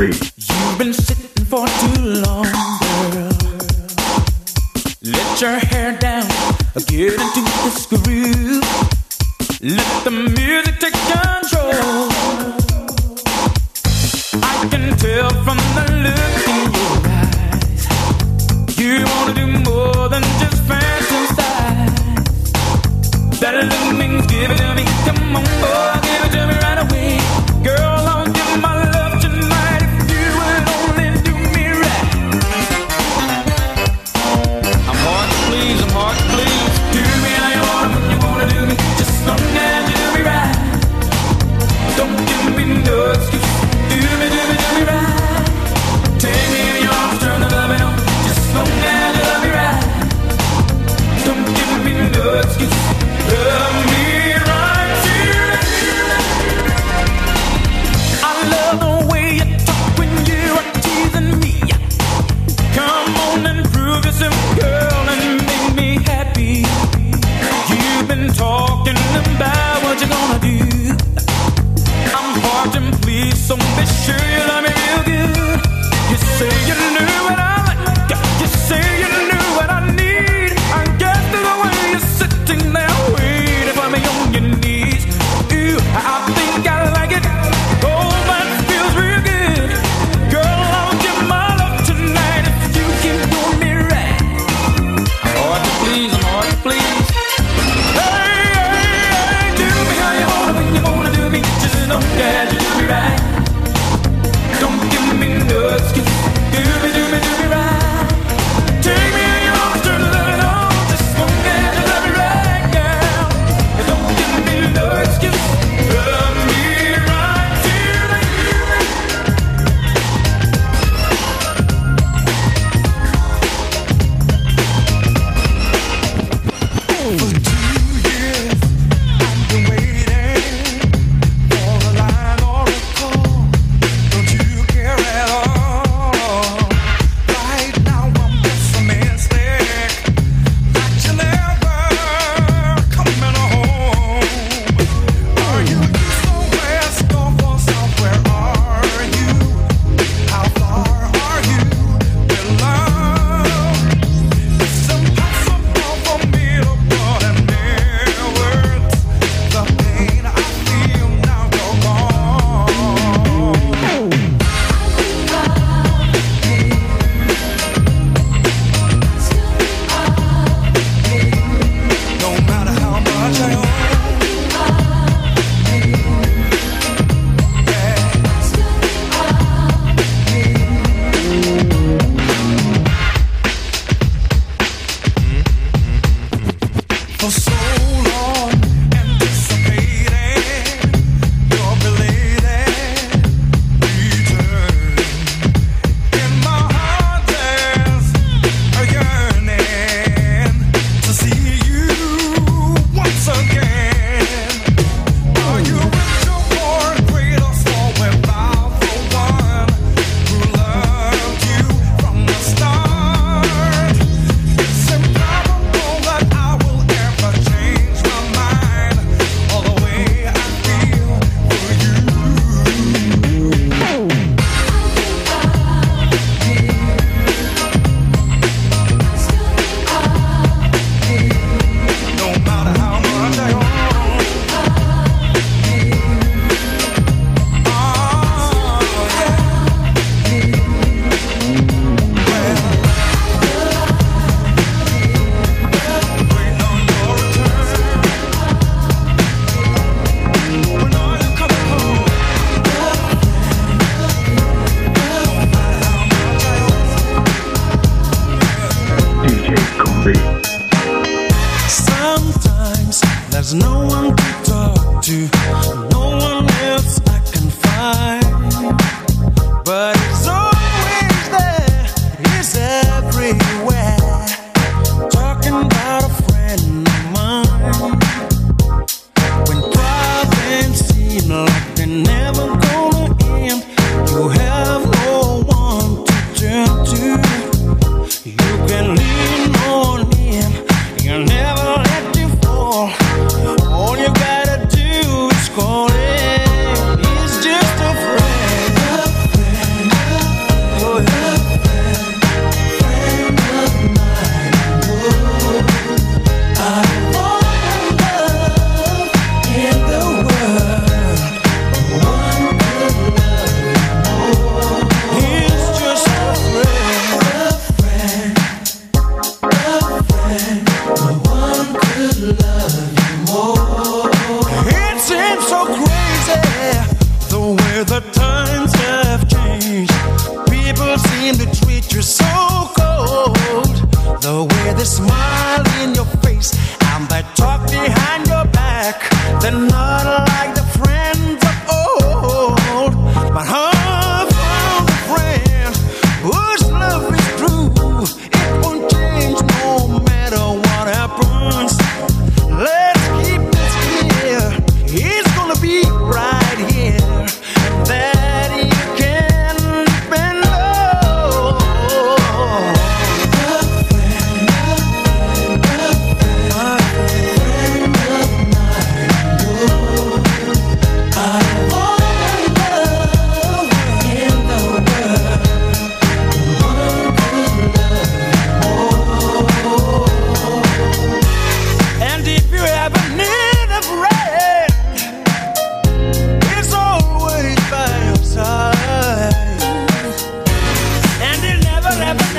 beat. 0.00 0.32
You've 0.36 0.78
been 0.78 0.94
sitting 0.94 1.44
for 1.44 1.66
too 1.80 2.00
long, 2.24 2.48
girl. 3.12 3.36
Let 5.02 5.40
your 5.40 5.58
hair 5.70 5.96
down, 5.98 6.28
get 6.86 7.12
into 7.20 7.42
this 7.64 7.86
groove. 7.86 8.64
Let 9.60 10.04
the 10.04 10.10
music 10.10 10.78
take 10.84 10.98
control. 11.12 12.08
I 14.42 14.68
can 14.70 14.96
tell 14.96 15.30
from 15.44 15.58
the 15.76 15.84
look. 16.04 16.29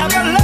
never 0.09 0.31
love. 0.31 0.40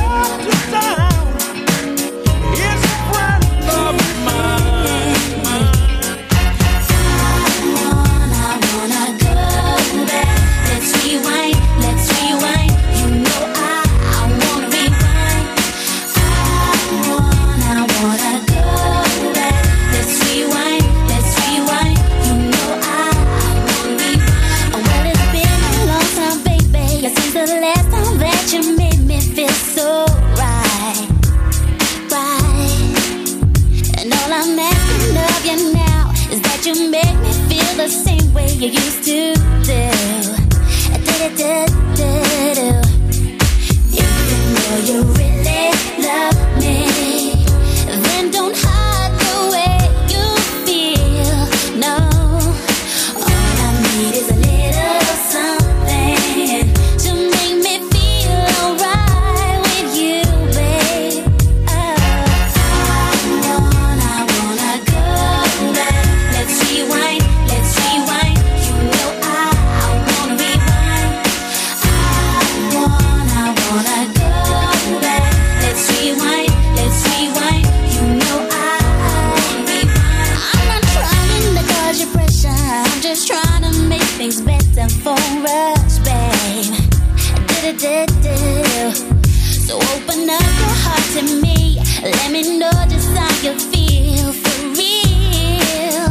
So 89.68 89.76
open 89.78 90.30
up 90.30 90.48
your 90.62 90.76
heart 90.84 91.06
to 91.16 91.22
me. 91.42 91.80
Let 92.04 92.32
me 92.32 92.58
know 92.60 92.72
just 92.88 93.10
how 93.18 93.34
you 93.42 93.54
feel 93.60 94.32
for 94.32 94.58
real. 94.78 96.08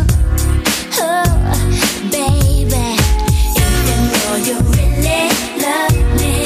Oh, 0.98 1.28
baby, 2.10 2.86
if 3.56 3.74
you 3.88 3.98
know 4.12 4.32
you 4.46 4.56
really 4.74 5.30
love 5.62 5.96
me. 6.20 6.45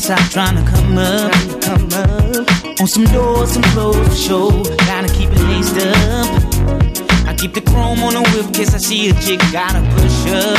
outside 0.00 0.30
trying 0.30 0.56
to 0.56 0.70
come 0.70 0.96
up, 0.96 1.32
come 1.60 1.88
up. 1.92 2.80
On 2.80 2.86
some 2.86 3.04
doors, 3.04 3.52
some 3.52 3.62
clothes 3.74 4.08
for 4.08 4.14
show. 4.14 4.50
gotta 4.86 5.08
keep 5.08 5.28
it 5.30 5.40
laced 5.40 5.76
up. 5.76 7.26
I 7.26 7.34
keep 7.36 7.52
the 7.52 7.60
chrome 7.60 8.02
on 8.02 8.14
the 8.14 8.22
whip, 8.32 8.54
cause 8.54 8.74
I 8.74 8.78
see 8.78 9.10
a 9.10 9.14
chick, 9.20 9.40
gotta 9.52 9.80
push 9.96 10.26
up. 10.32 10.58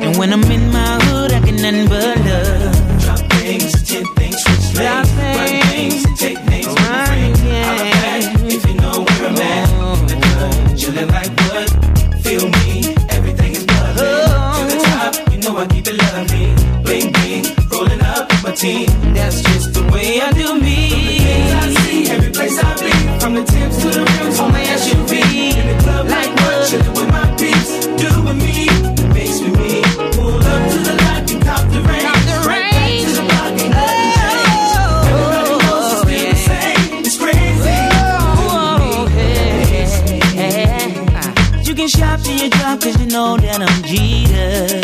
And 0.00 0.16
when 0.16 0.32
I'm 0.32 0.44
in 0.44 0.70
my 0.70 0.98
hood, 1.04 1.32
I 1.32 1.40
get 1.40 1.60
nothing 1.60 1.88
but 1.88 2.18
love. 2.18 3.00
Drop 3.00 3.32
things, 3.32 3.82
tip 3.82 4.06
things, 4.16 4.36
switch 4.44 4.78
lanes, 4.78 5.12
run 5.12 5.62
things, 5.70 6.20
take 6.20 6.43
Cause 42.84 43.00
you 43.00 43.06
know 43.06 43.38
that 43.38 43.62
I'm 43.62 43.82
Jeter 43.82 44.83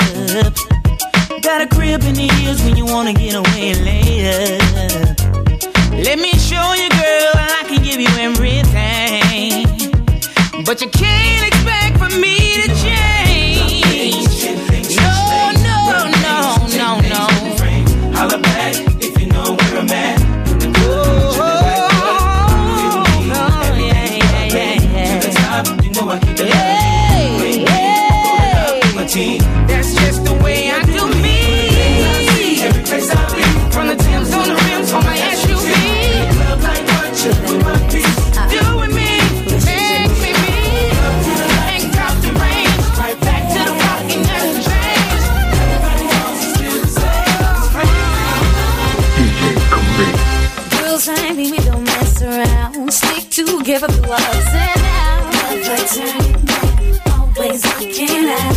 baby, 51.41 51.53
we 51.53 51.65
don't 51.65 51.85
mess 51.85 52.23
around. 52.23 52.93
Stick 52.93 53.31
together 53.31 53.89
through 53.89 54.13
ups 54.13 54.55
and 54.55 54.81
downs. 54.83 55.69
Never 55.69 55.87
turning 55.95 56.45
back, 56.45 57.09
always 57.19 57.65
looking 57.67 58.29
out. 58.29 58.57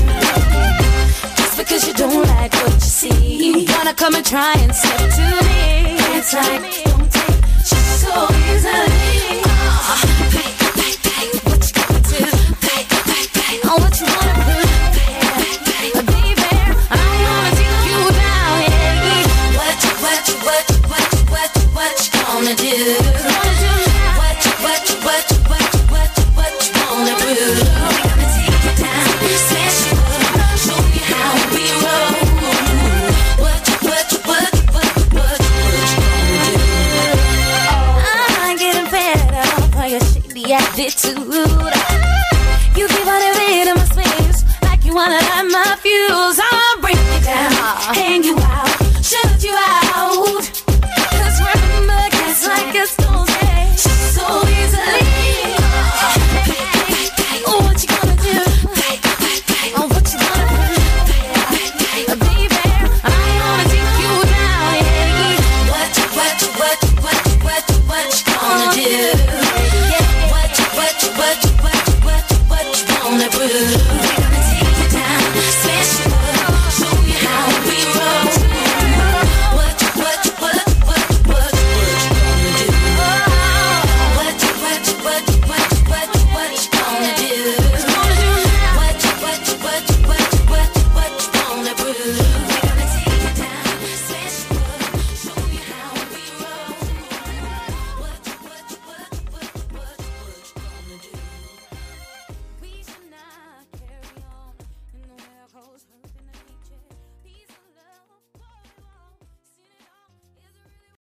Just 1.38 1.58
because 1.58 1.88
you 1.88 1.94
don't 1.94 2.28
like 2.28 2.54
what 2.54 2.74
you 2.74 2.80
see, 2.80 3.60
you 3.60 3.66
wanna 3.70 3.94
come 3.94 4.16
and 4.16 4.26
try 4.26 4.54
and 4.58 4.74
step 4.76 5.00
to 5.18 5.28
me. 5.46 5.96
It's 6.18 6.34
like 6.34 6.62
don't 6.86 7.12
take 7.12 7.42
just 7.70 8.02
so 8.02 8.28
easily. 8.52 9.42
Uh, 9.46 10.63
do. 22.56 23.13